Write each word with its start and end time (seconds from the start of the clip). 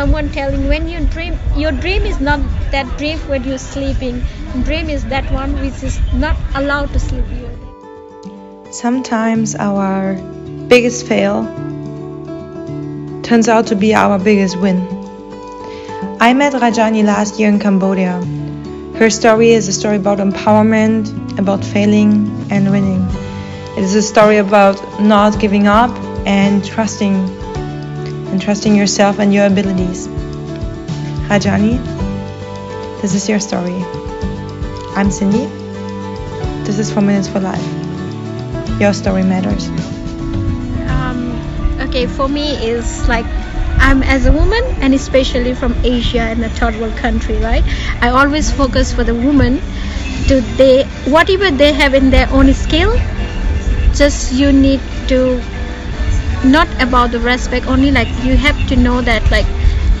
someone 0.00 0.30
telling 0.30 0.68
when 0.74 0.88
you 0.88 1.00
dream 1.14 1.38
your 1.62 1.72
dream 1.72 2.12
is 2.12 2.20
not 2.20 2.40
that 2.76 2.92
dream 2.98 3.18
when 3.32 3.44
you're 3.44 3.64
sleeping 3.70 4.22
dream 4.68 4.88
is 4.98 5.04
that 5.16 5.34
one 5.40 5.58
which 5.64 5.82
is 5.82 6.00
not 6.14 6.36
allowed 6.54 6.92
to 6.92 6.98
sleep 6.98 7.34
you 7.40 7.50
Sometimes 8.70 9.56
our 9.56 10.14
biggest 10.68 11.08
fail 11.08 11.42
turns 13.24 13.48
out 13.48 13.66
to 13.66 13.74
be 13.74 13.92
our 13.94 14.16
biggest 14.16 14.60
win. 14.60 14.78
I 16.20 16.32
met 16.34 16.52
Rajani 16.52 17.02
last 17.04 17.40
year 17.40 17.48
in 17.48 17.58
Cambodia. 17.58 18.22
Her 18.94 19.10
story 19.10 19.50
is 19.50 19.66
a 19.66 19.72
story 19.72 19.96
about 19.96 20.18
empowerment, 20.18 21.10
about 21.36 21.64
failing 21.64 22.30
and 22.52 22.70
winning. 22.70 23.02
It 23.76 23.82
is 23.82 23.96
a 23.96 24.02
story 24.02 24.36
about 24.36 24.78
not 25.00 25.40
giving 25.40 25.66
up 25.66 25.90
and 26.24 26.64
trusting 26.64 27.39
and 28.30 28.40
trusting 28.40 28.74
yourself 28.76 29.18
and 29.18 29.32
your 29.34 29.46
abilities. 29.46 30.08
Rajani, 31.28 31.78
this 33.02 33.14
is 33.14 33.28
your 33.28 33.40
story. 33.40 33.82
I'm 34.96 35.10
Cindy. 35.10 35.46
This 36.64 36.78
is 36.78 36.92
4 36.92 37.02
Minutes 37.02 37.28
for 37.28 37.40
Life. 37.40 37.66
Your 38.80 38.92
story 38.92 39.22
matters. 39.22 39.68
um, 40.88 41.20
okay 41.80 42.06
for 42.06 42.28
me 42.28 42.46
is 42.66 43.08
like 43.08 43.26
i'm 43.88 44.02
as 44.02 44.26
a 44.26 44.32
woman 44.32 44.62
and 44.80 44.94
especially 44.94 45.54
from 45.54 45.74
asia 45.84 46.20
and 46.20 46.44
a 46.44 46.48
third 46.50 46.76
world 46.80 46.96
country 46.96 47.36
right 47.38 47.64
i 48.00 48.08
always 48.10 48.50
focus 48.50 48.92
for 48.92 49.04
the 49.04 49.14
woman 49.14 49.60
to 50.28 50.40
they 50.60 50.84
whatever 51.16 51.50
they 51.50 51.72
have 51.72 51.94
in 51.94 52.10
their 52.10 52.28
own 52.30 52.52
skill 52.54 52.92
just 53.94 54.32
you 54.32 54.52
need 54.52 54.80
to 55.08 55.20
not 56.44 56.68
about 56.82 57.10
the 57.10 57.20
respect 57.20 57.66
only 57.66 57.90
like 57.90 58.08
you 58.24 58.36
have 58.36 58.56
to 58.68 58.76
know 58.76 59.00
that 59.02 59.30
like 59.30 59.46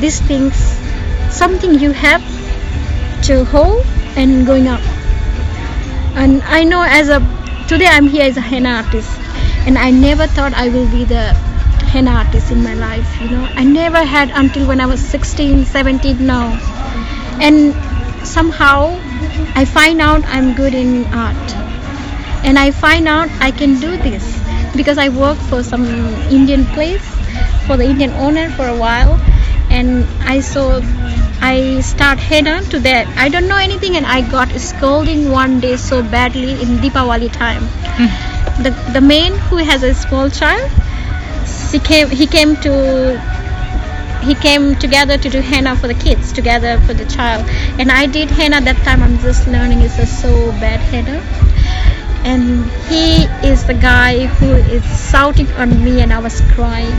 these 0.00 0.20
things 0.20 0.54
something 1.30 1.78
you 1.78 1.92
have 1.92 2.22
to 3.22 3.44
hold 3.44 3.84
and 4.16 4.46
going 4.46 4.66
up. 4.66 4.80
And 6.14 6.42
i 6.42 6.64
know 6.64 6.82
as 6.82 7.08
a 7.08 7.20
today 7.68 7.86
i'm 7.86 8.06
here 8.06 8.24
as 8.24 8.36
a 8.36 8.40
henna 8.40 8.70
artist 8.70 9.08
and 9.66 9.78
i 9.78 9.90
never 9.90 10.26
thought 10.26 10.52
i 10.52 10.68
will 10.68 10.90
be 10.90 11.04
the 11.04 11.32
henna 11.92 12.10
artist 12.10 12.50
in 12.50 12.62
my 12.62 12.74
life 12.74 13.20
you 13.20 13.30
know. 13.30 13.48
I 13.54 13.64
never 13.64 14.04
had 14.04 14.30
until 14.30 14.66
when 14.66 14.80
i 14.80 14.86
was 14.86 15.00
16 15.00 15.64
17 15.64 16.26
now 16.26 16.58
and 17.40 17.74
somehow 18.26 18.98
i 19.54 19.64
find 19.64 20.00
out 20.00 20.24
i'm 20.26 20.54
good 20.54 20.74
in 20.74 21.04
art. 21.06 21.56
And 22.44 22.58
i 22.58 22.70
find 22.70 23.08
out 23.08 23.30
i 23.40 23.50
can 23.50 23.78
do 23.80 23.96
this 23.96 24.41
because 24.76 24.98
i 24.98 25.08
worked 25.08 25.42
for 25.42 25.62
some 25.62 25.84
indian 26.38 26.64
place 26.76 27.06
for 27.66 27.76
the 27.76 27.84
indian 27.84 28.10
owner 28.26 28.50
for 28.50 28.66
a 28.66 28.76
while 28.76 29.18
and 29.70 30.04
i 30.32 30.40
saw 30.40 30.80
i 31.46 31.80
start 31.80 32.18
henna 32.18 32.62
to 32.72 32.78
that. 32.78 33.08
I 33.22 33.28
don't 33.28 33.48
know 33.48 33.56
anything 33.56 33.96
and 33.96 34.06
i 34.06 34.20
got 34.34 34.50
scolding 34.64 35.30
one 35.30 35.58
day 35.60 35.76
so 35.76 36.02
badly 36.02 36.52
in 36.64 36.76
deepavali 36.84 37.30
time. 37.32 37.64
Hmm. 37.98 38.62
The 38.62 38.70
the 38.96 39.00
man 39.00 39.38
who 39.48 39.56
has 39.70 39.82
a 39.82 39.92
small 39.94 40.30
child 40.30 40.70
he 41.72 41.80
came 41.90 42.10
he 42.10 42.26
came 42.26 42.54
to 42.66 42.74
he 44.28 44.34
came 44.46 44.68
together 44.84 45.18
to 45.18 45.30
do 45.36 45.40
henna 45.40 45.74
for 45.74 45.88
the 45.88 45.98
kids 46.06 46.32
together 46.32 46.78
for 46.80 46.94
the 46.94 47.06
child. 47.16 47.48
And 47.80 47.90
i 47.90 48.06
did 48.18 48.30
henna 48.30 48.60
that 48.60 48.84
time. 48.90 49.02
I'm 49.02 49.18
just 49.18 49.48
learning 49.56 49.80
it's 49.88 49.98
a 49.98 50.06
so 50.06 50.32
bad 50.66 50.80
henna 50.92 51.18
and 52.24 52.70
he 52.88 53.24
is 53.46 53.64
the 53.66 53.74
guy 53.74 54.26
who 54.26 54.52
is 54.76 54.84
shouting 55.10 55.50
on 55.52 55.82
me 55.84 56.00
and 56.00 56.12
i 56.12 56.18
was 56.18 56.40
crying 56.52 56.94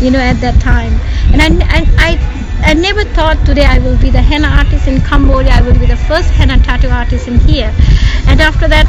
you 0.00 0.10
know 0.10 0.18
at 0.18 0.40
that 0.40 0.60
time. 0.60 0.92
And 1.32 1.40
i 1.42 1.48
i, 1.76 1.80
I, 2.06 2.70
I 2.70 2.74
never 2.74 3.04
thought 3.16 3.44
today 3.46 3.64
i 3.64 3.78
will 3.78 3.98
be 3.98 4.10
the 4.10 4.22
henna 4.22 4.48
artist 4.48 4.88
in 4.88 5.00
cambodia. 5.00 5.52
I 5.52 5.62
will 5.62 5.78
be 5.78 5.86
the 5.86 5.96
first 5.96 6.30
henna 6.30 6.58
tattoo 6.58 6.88
artist 6.88 7.28
in 7.28 7.38
here. 7.40 7.72
And 8.26 8.40
after 8.40 8.68
that 8.68 8.86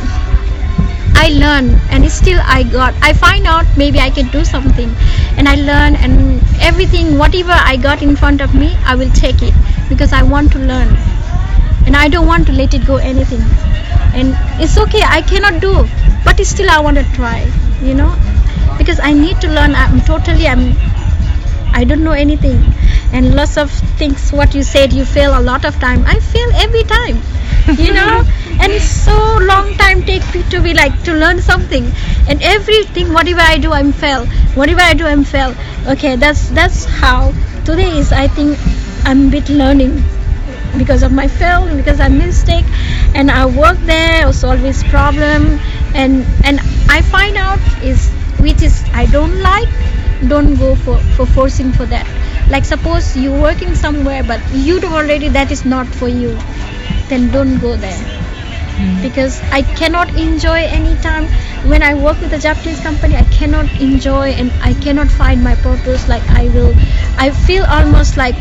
I 1.17 1.29
learn 1.29 1.69
and 1.89 2.09
still 2.11 2.39
I 2.43 2.63
got 2.63 2.93
I 3.01 3.13
find 3.13 3.45
out 3.47 3.65
maybe 3.77 3.99
I 3.99 4.09
can 4.09 4.29
do 4.31 4.43
something. 4.43 4.89
And 5.37 5.47
I 5.47 5.55
learn 5.55 5.95
and 5.95 6.41
everything 6.59 7.17
whatever 7.17 7.53
I 7.53 7.77
got 7.77 8.01
in 8.01 8.15
front 8.15 8.41
of 8.41 8.55
me 8.55 8.75
I 8.85 8.95
will 8.95 9.11
take 9.11 9.41
it 9.41 9.53
because 9.89 10.11
I 10.11 10.23
want 10.23 10.51
to 10.53 10.59
learn. 10.59 10.97
And 11.85 11.95
I 11.95 12.09
don't 12.09 12.25
want 12.25 12.47
to 12.47 12.53
let 12.53 12.73
it 12.73 12.85
go 12.85 12.97
anything 12.97 13.74
and 14.15 14.35
it's 14.63 14.77
okay 14.77 15.01
I 15.03 15.21
cannot 15.21 15.61
do 15.61 15.87
but 16.23 16.39
still 16.45 16.69
I 16.69 16.79
want 16.79 16.97
to 16.97 17.03
try 17.13 17.39
you 17.81 17.93
know? 17.93 18.15
Because 18.77 18.99
I 18.99 19.13
need 19.13 19.39
to 19.41 19.47
learn 19.47 19.75
I'm 19.75 20.01
totally 20.01 20.47
I'm 20.47 20.75
I 21.73 21.83
don't 21.83 22.03
know 22.05 22.13
anything. 22.13 22.63
And 23.11 23.35
lots 23.35 23.57
of 23.57 23.69
things 23.99 24.31
what 24.31 24.55
you 24.55 24.63
said 24.63 24.93
you 24.93 25.05
fail 25.05 25.37
a 25.37 25.41
lot 25.41 25.65
of 25.65 25.75
time. 25.79 26.03
I 26.05 26.19
fail 26.19 26.49
every 26.55 26.83
time 26.83 27.21
you 27.77 27.93
know? 27.93 28.23
And 28.57 28.71
it's 28.71 28.89
so 28.89 29.37
long 29.41 29.73
time 29.75 30.03
take 30.03 30.23
me 30.33 30.41
to 30.49 30.61
be 30.61 30.73
like 30.73 31.03
to 31.03 31.13
learn 31.13 31.41
something. 31.41 31.91
And 32.29 32.41
everything 32.41 33.11
whatever 33.13 33.41
I 33.41 33.57
do 33.57 33.71
I'm 33.71 33.91
fail. 33.91 34.25
Whatever 34.55 34.81
I 34.81 34.93
do 34.93 35.05
I'm 35.05 35.23
fail. 35.23 35.53
Okay 35.87 36.15
that's 36.15 36.49
that's 36.49 36.85
how. 36.85 37.33
Today 37.65 37.97
is 37.97 38.11
I 38.11 38.27
think 38.27 38.57
I'm 39.03 39.27
a 39.27 39.31
bit 39.31 39.49
learning 39.49 40.03
because 40.77 41.03
of 41.03 41.11
my 41.11 41.27
fail 41.27 41.65
because 41.75 41.99
I 41.99 42.09
mistake 42.09 42.64
and 43.15 43.31
I 43.31 43.45
work 43.45 43.77
there 43.85 44.25
also 44.25 44.49
always 44.49 44.83
problem. 44.83 45.59
And 45.95 46.25
and 46.43 46.59
I 46.89 47.01
find 47.01 47.37
out 47.37 47.59
is 47.81 48.09
which 48.39 48.61
is 48.61 48.83
I 48.93 49.05
don't 49.05 49.41
like 49.41 49.69
don't 50.27 50.55
go 50.55 50.75
for 50.75 50.97
for 51.15 51.25
forcing 51.25 51.71
for 51.71 51.85
that. 51.85 52.05
Like 52.49 52.65
suppose 52.65 53.15
you 53.15 53.31
working 53.31 53.73
somewhere 53.73 54.21
but 54.23 54.41
you 54.53 54.79
do 54.81 54.87
already 54.87 55.29
that 55.29 55.51
is 55.51 55.65
not 55.65 55.87
for 55.87 56.09
you 56.09 56.37
then 57.07 57.31
don't 57.31 57.57
go 57.59 57.75
there. 57.77 58.03
Hmm. 58.75 59.01
Because 59.01 59.41
I 59.57 59.61
cannot 59.79 60.13
enjoy 60.19 60.59
any 60.79 60.95
time. 60.97 61.27
When 61.71 61.81
I 61.81 61.93
work 61.93 62.19
with 62.19 62.33
a 62.33 62.39
Japanese 62.39 62.81
company 62.81 63.15
I 63.15 63.23
cannot 63.39 63.71
enjoy 63.79 64.31
and 64.43 64.51
I 64.61 64.73
cannot 64.73 65.09
find 65.09 65.41
my 65.41 65.55
purpose. 65.55 66.09
Like 66.09 66.29
I 66.43 66.49
will 66.49 66.75
I 67.17 67.31
feel 67.31 67.63
almost 67.63 68.17
like 68.17 68.35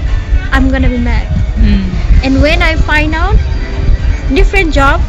I'm 0.51 0.69
gonna 0.69 0.91
be 0.91 0.99
mad. 0.99 1.29
Hmm. 1.63 2.25
And 2.25 2.43
when 2.43 2.63
I 2.63 2.75
find 2.75 3.15
out 3.15 3.39
different 4.29 4.73
job 4.73 5.01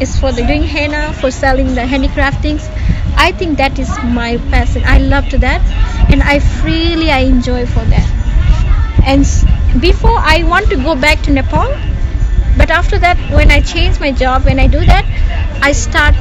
is 0.00 0.18
for 0.18 0.32
the 0.32 0.42
doing 0.42 0.62
henna 0.62 1.12
for 1.20 1.30
selling 1.30 1.74
the 1.74 1.86
handicraft 1.86 2.42
things 2.42 2.68
I 3.16 3.32
think 3.32 3.58
that 3.58 3.78
is 3.78 3.88
my 4.02 4.38
passion. 4.50 4.82
I 4.84 4.98
love 4.98 5.28
to 5.30 5.38
that 5.38 5.62
and 6.12 6.22
I 6.22 6.40
freely 6.40 7.10
I 7.10 7.20
enjoy 7.20 7.64
for 7.66 7.84
that. 7.84 9.02
And 9.06 9.24
before 9.80 10.18
I 10.18 10.42
want 10.44 10.68
to 10.70 10.76
go 10.76 10.96
back 10.96 11.22
to 11.22 11.30
Nepal 11.30 11.76
but 12.56 12.70
after 12.70 12.98
that 12.98 13.18
when 13.32 13.50
I 13.50 13.60
change 13.60 14.00
my 14.00 14.12
job 14.12 14.44
when 14.44 14.58
I 14.58 14.66
do 14.66 14.80
that 14.80 15.04
I 15.62 15.72
start 15.72 16.14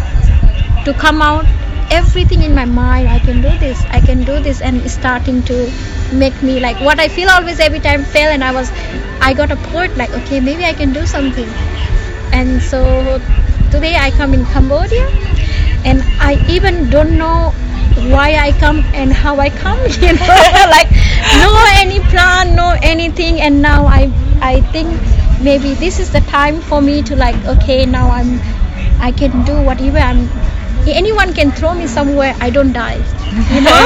to 0.85 0.94
come 0.94 1.22
out. 1.22 1.46
Everything 1.91 2.41
in 2.41 2.56
my 2.56 2.66
mind 2.66 3.07
I 3.07 3.19
can 3.19 3.41
do 3.41 3.50
this 3.59 3.84
I 3.90 4.00
can 4.02 4.23
do 4.23 4.40
this 4.41 4.62
and 4.62 4.90
starting 4.90 5.44
to 5.44 5.72
make 6.12 6.41
me 6.41 6.59
like 6.59 6.79
what 6.79 7.00
I 7.00 7.07
feel 7.07 7.29
always 7.29 7.59
every 7.59 7.79
time 7.79 8.03
fail 8.03 8.29
and 8.29 8.44
I 8.44 8.52
was 8.52 8.72
I 9.22 9.34
got 9.35 9.52
a 9.52 9.57
point 9.57 9.96
like 9.96 10.09
okay 10.22 10.40
maybe 10.40 10.66
I 10.66 10.73
can 10.73 10.91
do 10.91 11.06
something 11.06 11.47
and 12.33 12.61
so 12.61 12.81
today 13.71 13.95
I 13.95 14.11
come 14.11 14.33
in 14.33 14.45
Cambodia 14.45 15.07
and 15.85 16.03
I 16.19 16.44
even 16.49 16.89
don't 16.89 17.17
know 17.17 17.51
why 18.13 18.35
I 18.35 18.51
come 18.59 18.79
and 18.94 19.13
how 19.13 19.39
I 19.39 19.49
come 19.49 19.79
you 20.05 20.13
know? 20.13 20.35
Like 20.75 20.89
no 21.41 21.51
any 21.77 21.99
plan 22.11 22.55
no 22.55 22.75
anything. 22.81 23.41
And 23.41 23.61
now 23.61 23.85
I 23.85 24.11
I 24.41 24.61
think 24.72 24.89
maybe 25.41 25.73
this 25.75 25.99
is 25.99 26.11
the 26.11 26.22
time 26.22 26.61
for 26.61 26.81
me 26.81 27.01
to 27.03 27.16
like 27.16 27.35
okay 27.57 27.85
now 27.85 28.09
I'm 28.09 28.39
I 28.99 29.11
can 29.11 29.45
do 29.45 29.61
whatever 29.61 29.99
I'm 29.99 30.29
anyone 30.88 31.33
can 31.33 31.51
throw 31.51 31.73
me 31.73 31.88
somewhere 31.88 32.35
I 32.39 32.49
don't 32.49 32.73
die 32.73 33.01
you 33.33 33.61
know? 33.61 33.81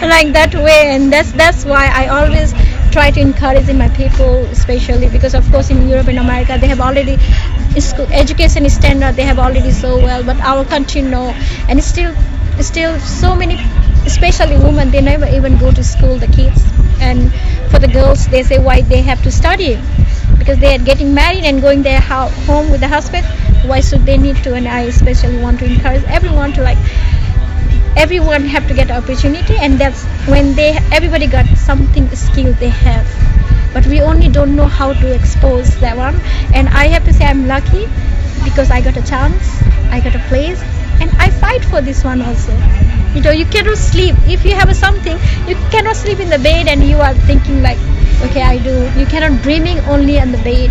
Like 0.12 0.32
that 0.32 0.54
way. 0.54 0.90
And 0.94 1.12
that's 1.12 1.32
that's 1.32 1.64
why 1.64 1.86
I 1.92 2.06
always 2.08 2.52
try 2.90 3.10
to 3.10 3.20
encourage 3.20 3.72
my 3.72 3.88
people 3.88 4.44
especially 4.56 5.08
because 5.08 5.34
of 5.34 5.48
course 5.50 5.70
in 5.70 5.88
Europe 5.88 6.08
and 6.08 6.18
America 6.18 6.58
they 6.60 6.66
have 6.66 6.80
already 6.80 7.16
education 8.22 8.68
standard 8.68 9.14
they 9.14 9.22
have 9.22 9.38
already 9.38 9.70
so 9.70 9.96
well 9.98 10.24
but 10.24 10.36
our 10.40 10.64
country 10.64 11.02
no. 11.02 11.28
And 11.68 11.82
still 11.82 12.14
still 12.60 12.98
so 13.00 13.34
many 13.34 13.56
especially 14.06 14.56
women 14.56 14.90
they 14.90 15.00
never 15.00 15.26
even 15.26 15.58
go 15.58 15.70
to 15.72 15.84
school 15.84 16.16
the 16.16 16.26
kids. 16.26 16.62
And 17.00 17.32
for 17.70 17.78
the 17.78 17.88
girls 17.88 18.26
they 18.28 18.42
say 18.42 18.58
why 18.58 18.82
they 18.82 19.02
have 19.02 19.22
to 19.22 19.30
study. 19.30 19.78
Because 20.38 20.58
they 20.58 20.74
are 20.74 20.84
getting 20.84 21.14
married 21.14 21.44
and 21.44 21.60
going 21.60 21.82
their 21.82 22.00
home 22.00 22.70
with 22.70 22.80
the 22.80 22.88
husband 22.88 23.26
why 23.66 23.80
should 23.80 24.06
they 24.06 24.16
need 24.16 24.36
to? 24.36 24.54
And 24.54 24.66
i 24.66 24.80
especially 24.82 25.38
want 25.38 25.58
to 25.60 25.66
encourage 25.66 26.02
everyone 26.04 26.52
to 26.54 26.62
like 26.62 26.78
everyone 28.00 28.44
have 28.44 28.66
to 28.66 28.72
get 28.72 28.90
opportunity 28.90 29.56
and 29.60 29.78
that's 29.78 30.04
when 30.32 30.54
they 30.58 30.68
everybody 30.90 31.26
got 31.26 31.46
something 31.62 32.08
skill 32.16 32.54
they 32.54 32.70
have. 32.70 33.06
But 33.74 33.86
we 33.86 34.00
only 34.00 34.28
don't 34.28 34.56
know 34.56 34.66
how 34.66 34.94
to 34.94 35.14
expose 35.14 35.68
that 35.80 35.98
one. 35.98 36.14
And 36.54 36.70
i 36.82 36.86
have 36.94 37.04
to 37.08 37.12
say 37.12 37.26
i'm 37.26 37.46
lucky 37.46 37.84
because 38.46 38.70
i 38.70 38.80
got 38.80 38.96
a 38.96 39.04
chance 39.10 39.50
i 39.96 40.00
got 40.06 40.14
a 40.14 40.22
place 40.30 40.62
and 41.02 41.10
i 41.26 41.28
fight 41.42 41.62
for 41.66 41.82
this 41.82 42.02
one 42.02 42.22
also. 42.22 42.56
You 43.14 43.20
know 43.20 43.32
you 43.32 43.44
cannot 43.44 43.76
sleep. 43.76 44.14
If 44.36 44.46
you 44.46 44.54
have 44.54 44.74
something 44.74 45.18
you 45.46 45.56
cannot 45.76 45.96
sleep 45.96 46.20
in 46.20 46.30
the 46.30 46.38
bed 46.38 46.68
and 46.68 46.82
you 46.92 46.96
are 47.08 47.14
thinking 47.28 47.62
like 47.62 47.78
okay 48.28 48.42
i 48.54 48.56
do. 48.70 48.74
You 48.98 49.06
cannot 49.12 49.42
dreaming 49.42 49.78
only 49.96 50.18
on 50.18 50.32
the 50.32 50.42
bed. 50.48 50.70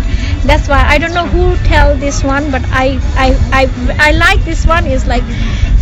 That's 0.50 0.66
why 0.74 0.82
i 0.96 0.98
don't 0.98 1.14
know 1.14 1.28
who 1.38 1.46
tell 1.70 1.96
this 2.04 2.24
one 2.24 2.50
but 2.50 2.68
i 2.84 2.86
i 3.28 3.30
i, 3.62 3.64
I 4.08 4.12
like 4.18 4.44
this 4.52 4.66
one 4.66 4.86
is 4.98 5.06
like 5.06 5.34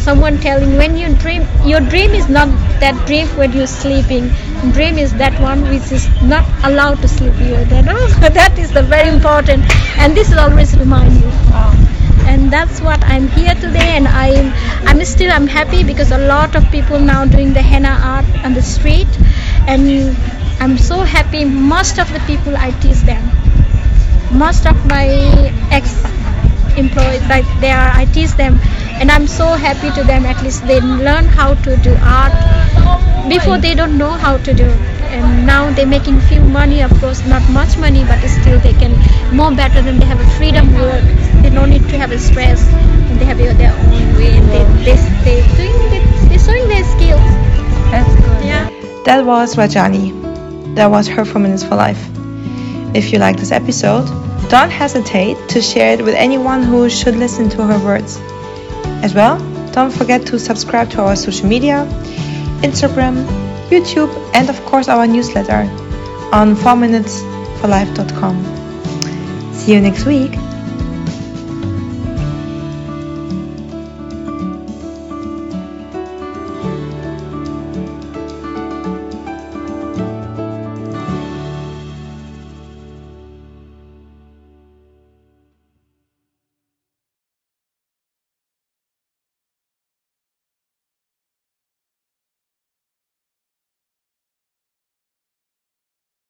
someone 0.08 0.38
telling 0.38 0.70
when 0.80 0.96
you 0.96 1.08
dream 1.22 1.42
your 1.70 1.80
dream 1.92 2.12
is 2.18 2.28
not 2.34 2.52
that 2.82 3.00
dream 3.06 3.26
when 3.40 3.52
you're 3.52 3.72
sleeping. 3.72 4.28
Dream 4.76 4.96
is 4.96 5.12
that 5.22 5.34
one 5.42 5.64
which 5.70 5.92
is 5.96 6.04
not 6.22 6.46
allowed 6.68 7.02
to 7.02 7.08
sleep 7.08 7.34
you. 7.48 7.58
Know 7.88 7.96
oh, 7.96 8.30
that 8.36 8.58
is 8.58 8.72
the 8.72 8.82
very 8.82 9.10
important. 9.16 9.66
And 9.98 10.16
this 10.16 10.30
will 10.30 10.40
always 10.46 10.74
remind 10.78 11.20
you. 11.20 11.30
And 12.30 12.50
that's 12.54 12.80
what 12.86 13.04
i'm 13.16 13.28
here 13.36 13.54
today 13.66 13.88
and 13.98 14.08
i'm 14.22 14.48
i'm 14.88 15.04
still 15.04 15.30
i'm 15.36 15.46
happy 15.46 15.84
because 15.90 16.10
a 16.16 16.22
lot 16.32 16.56
of 16.56 16.64
people 16.70 16.98
now 17.10 17.20
doing 17.36 17.52
the 17.52 17.64
henna 17.70 17.94
art 18.14 18.28
on 18.46 18.54
the 18.54 18.62
street. 18.62 19.20
And 19.66 20.16
i'm 20.58 20.78
so 20.78 21.00
happy. 21.16 21.44
Most 21.44 21.98
of 21.98 22.10
the 22.14 22.22
people 22.32 22.56
i 22.56 22.70
teach 22.86 23.04
them. 23.12 23.30
Most 24.46 24.66
of 24.72 24.86
my 24.96 25.06
ex 25.80 26.00
employees 26.78 27.24
like 27.28 27.46
they 27.62 27.70
are 27.76 27.90
i 28.00 28.04
teach 28.16 28.30
them 28.40 28.60
and 29.00 29.10
i'm 29.10 29.26
so 29.26 29.46
happy 29.66 29.90
to 29.92 30.02
them 30.04 30.26
at 30.26 30.42
least 30.42 30.66
they 30.66 30.80
learn 30.80 31.24
how 31.24 31.54
to 31.66 31.76
do 31.78 31.94
art 32.02 32.32
before 33.28 33.58
they 33.58 33.74
don't 33.74 33.96
know 33.98 34.10
how 34.10 34.36
to 34.38 34.54
do 34.54 34.68
and 35.16 35.46
now 35.46 35.70
they're 35.74 35.86
making 35.86 36.20
few 36.20 36.40
money 36.40 36.80
of 36.82 36.90
course 37.00 37.24
not 37.26 37.42
much 37.50 37.76
money 37.78 38.04
but 38.04 38.18
still 38.28 38.58
they 38.60 38.72
can 38.74 38.92
more 39.34 39.50
better 39.54 39.80
than 39.82 39.98
they 39.98 40.06
have 40.06 40.20
a 40.20 40.30
freedom 40.38 40.72
work 40.74 41.02
they 41.42 41.50
don't 41.50 41.70
need 41.70 41.86
to 41.88 41.98
have 41.98 42.10
a 42.12 42.18
stress 42.18 42.62
and 42.72 43.20
they 43.20 43.24
have 43.24 43.38
their 43.38 43.72
own 43.72 44.16
way 44.16 44.36
and 44.36 44.48
they, 44.48 44.64
they, 44.84 44.96
they 45.24 45.38
doing 45.56 45.90
they, 45.90 46.02
they're 46.28 46.38
showing 46.38 46.68
their 46.68 46.84
skills 46.84 47.20
That's 47.90 48.14
good. 48.16 48.44
yeah 48.44 48.68
That 49.04 49.24
was 49.24 49.56
Rajani. 49.56 50.74
That 50.74 50.90
was 50.90 51.08
her 51.08 51.24
four 51.24 51.40
minutes 51.40 51.62
for 51.64 51.76
life. 51.76 52.02
If 52.94 53.12
you 53.12 53.18
like 53.18 53.36
this 53.38 53.52
episode, 53.52 54.04
don't 54.50 54.70
hesitate 54.70 55.36
to 55.54 55.62
share 55.62 55.94
it 55.94 56.04
with 56.04 56.14
anyone 56.14 56.62
who 56.62 56.88
should 56.90 57.16
listen 57.16 57.48
to 57.50 57.62
her 57.70 57.78
words. 57.84 58.18
As 59.02 59.14
well, 59.14 59.38
don't 59.72 59.92
forget 59.92 60.26
to 60.26 60.38
subscribe 60.38 60.90
to 60.90 61.02
our 61.02 61.16
social 61.16 61.48
media, 61.48 61.86
Instagram, 62.62 63.26
YouTube, 63.70 64.10
and 64.34 64.48
of 64.50 64.60
course 64.66 64.88
our 64.88 65.06
newsletter 65.06 65.68
on 66.32 66.56
4minutesforlife.com. 66.56 68.44
See 69.54 69.72
you 69.74 69.80
next 69.80 70.04
week. 70.04 70.32